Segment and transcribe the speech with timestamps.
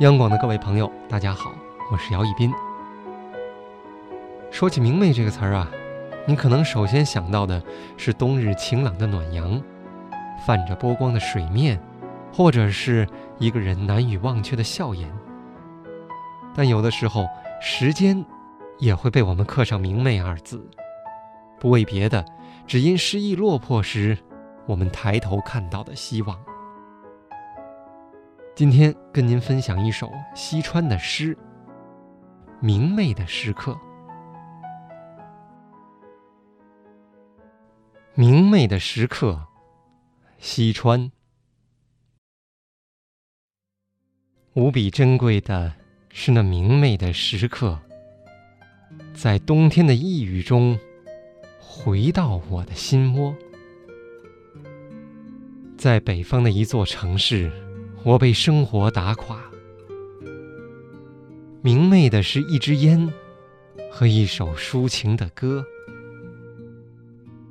[0.00, 1.52] 央广的各位朋友，大家好，
[1.92, 2.50] 我是姚一斌。
[4.50, 5.70] 说起明媚这个词儿啊，
[6.26, 7.62] 你可能首先想到的
[7.98, 9.62] 是冬日晴朗的暖阳，
[10.46, 11.78] 泛着波光的水面，
[12.32, 13.06] 或者是
[13.38, 15.06] 一个人难以忘却的笑颜。
[16.54, 17.28] 但有的时候，
[17.60, 18.24] 时间
[18.78, 20.66] 也会被我们刻上“明媚”二字，
[21.58, 22.24] 不为别的，
[22.66, 24.16] 只因诗意落魄时，
[24.64, 26.38] 我们抬头看到的希望。
[28.60, 31.34] 今天跟您分享一首西川的诗，
[32.60, 33.72] 《明媚的时刻》。
[38.14, 39.46] 明媚的时刻，
[40.36, 41.10] 西川。
[44.52, 45.72] 无比珍贵的
[46.10, 47.80] 是那明媚的时刻，
[49.14, 50.78] 在冬天的呓语中，
[51.58, 53.34] 回到我的心窝。
[55.78, 57.50] 在北方的一座城市。
[58.02, 59.38] 我被生活打垮。
[61.62, 63.12] 明媚的是一支烟
[63.90, 65.64] 和一首抒情的歌。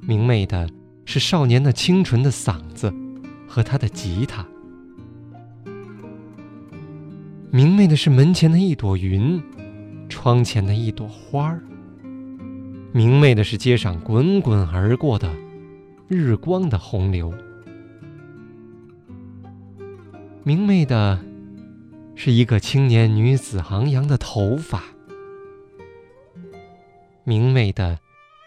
[0.00, 0.68] 明媚的
[1.04, 2.92] 是少年的清纯的嗓子
[3.46, 4.46] 和他的吉他。
[7.50, 9.42] 明媚的是门前的一朵云，
[10.08, 11.62] 窗前的一朵花儿。
[12.92, 15.30] 明媚的是街上滚滚而过的
[16.08, 17.34] 日光的洪流。
[20.42, 21.20] 明媚的，
[22.14, 24.80] 是一个青年女子昂扬的头发；
[27.24, 27.98] 明媚的，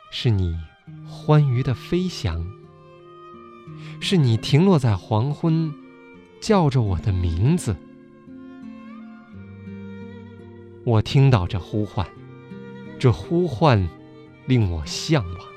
[0.09, 0.57] 是你
[1.07, 2.43] 欢愉的飞翔；
[4.01, 5.71] 是你停落在黄昏，
[6.41, 7.75] 叫着我的名字。
[10.83, 12.07] 我听到这呼唤，
[12.97, 13.87] 这呼唤
[14.47, 15.47] 令我向往，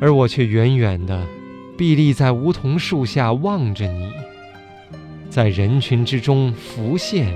[0.00, 1.37] 而我却远远的。
[1.84, 4.12] 屹立在梧桐树下望着你，
[5.30, 7.32] 在人群之中浮现，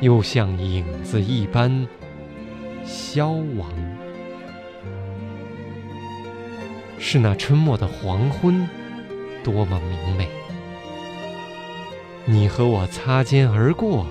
[0.00, 1.86] 又像影子一般
[2.84, 3.68] 消亡。
[6.98, 8.68] 是那春末的黄昏，
[9.44, 10.28] 多么明媚！
[12.24, 14.06] 你和我擦肩而过，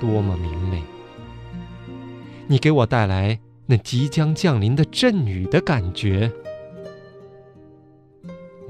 [0.00, 0.82] 多么明媚！
[2.46, 6.30] 你给我带来那即将降临的阵雨的感觉。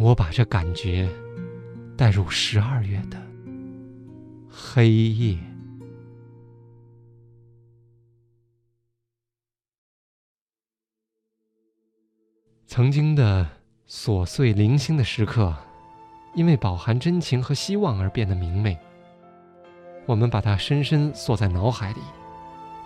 [0.01, 1.07] 我把这感觉
[1.95, 3.21] 带入十二月的
[4.49, 5.39] 黑夜。
[12.67, 13.47] 曾经的
[13.87, 15.55] 琐碎零星的时刻，
[16.35, 18.79] 因为饱含真情和希望而变得明媚。
[20.07, 22.01] 我们把它深深锁在脑海里，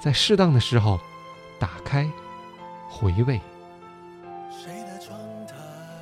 [0.00, 0.98] 在适当的时候
[1.60, 2.10] 打开，
[2.88, 3.41] 回味。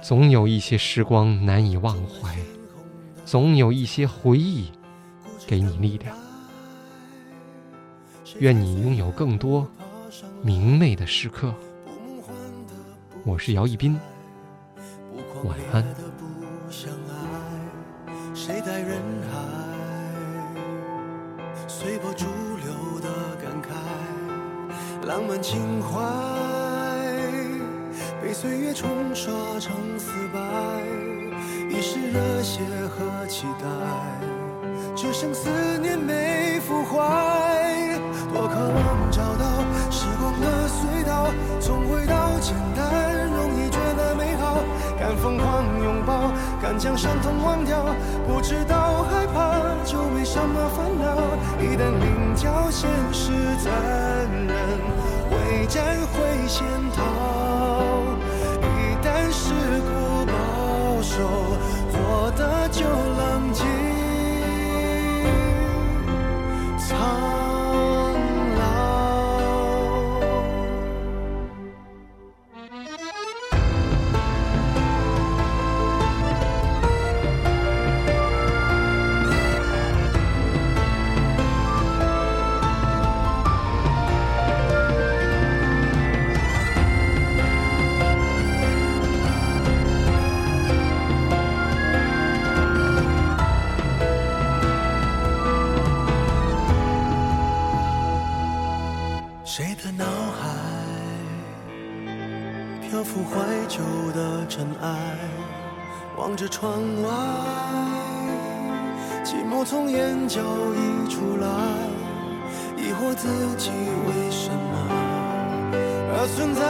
[0.02, 2.36] 总有一些时光难以忘怀，
[3.24, 4.68] 总有一些回忆
[5.46, 6.16] 给你力量。
[8.40, 9.70] 愿你拥有更多
[10.42, 11.54] 明媚的时刻。
[13.24, 13.96] 我是姚一斌，
[15.44, 15.86] 晚安。
[18.34, 19.38] 谁在人海
[21.68, 26.51] 随波逐流的感慨，浪漫情怀。
[28.32, 30.40] 被岁月冲刷成死白，
[31.68, 33.66] 遗失热血和期待，
[34.96, 35.50] 只剩思
[35.82, 38.00] 念没腐坏。
[38.32, 39.44] 多渴望找到
[39.90, 44.64] 时光的隧道，从回到简单，容易觉得美好。
[44.98, 46.32] 敢疯狂拥抱，
[46.62, 47.84] 敢将伤痛忘掉，
[48.26, 51.36] 不知道害怕就没什么烦恼。
[51.60, 53.30] 一旦领教现实
[53.62, 53.70] 残
[54.46, 54.56] 忍，
[55.28, 56.64] 会战会先
[56.96, 57.31] 逃。
[62.80, 63.11] your
[99.54, 100.48] 谁的脑海
[102.88, 103.36] 漂浮怀
[103.68, 103.82] 旧
[104.12, 104.88] 的尘埃？
[106.16, 107.10] 望着窗外，
[109.22, 111.46] 寂寞从眼角溢出来，
[112.78, 113.28] 疑惑自
[113.58, 113.68] 己
[114.06, 114.88] 为什么
[116.14, 116.62] 而存在。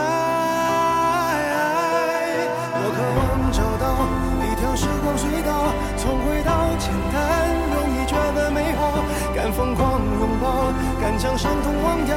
[2.75, 3.95] 我渴望找到
[4.43, 6.42] 一条时光隧道，重回
[9.43, 12.15] 敢疯狂拥抱，敢将伤痛忘掉。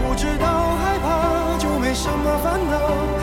[0.00, 0.46] 不知道
[0.80, 2.72] 害怕就没什么烦恼。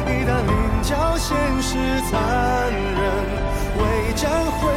[0.06, 0.54] 一旦领
[0.84, 1.75] 教现实
[2.12, 3.10] 残忍，
[3.80, 4.69] 为战会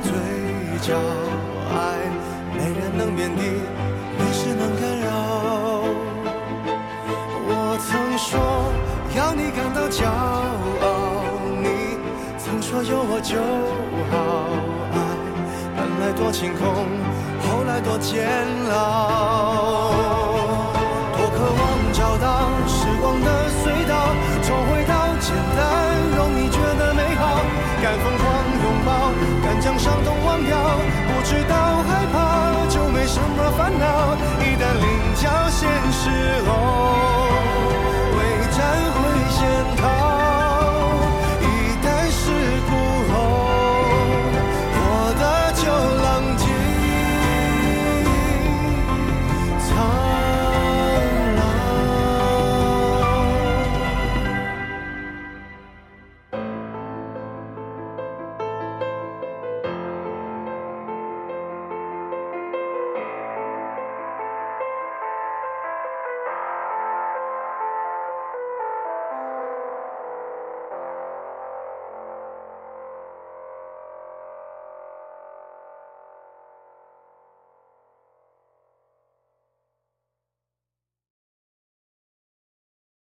[0.00, 0.12] 嘴
[0.80, 0.94] 角，
[1.70, 1.76] 爱
[2.56, 3.42] 没人能遍地，
[4.18, 5.06] 没事能干扰。
[7.46, 7.48] 我
[7.86, 8.30] 曾说
[9.16, 10.06] 要你感到骄
[10.84, 10.86] 傲，
[11.62, 11.66] 你
[12.38, 13.36] 曾说有我就
[14.10, 14.12] 好。
[14.92, 14.96] 爱
[15.76, 16.62] 本来多清空，
[17.40, 18.12] 后来多煎
[18.70, 19.73] 熬。
[29.64, 30.58] 将伤痛忘掉。
[31.08, 31.56] 不知道
[31.88, 34.14] 害怕，就没什么烦恼。
[34.40, 36.10] 一旦领教现实，
[36.44, 36.73] 落。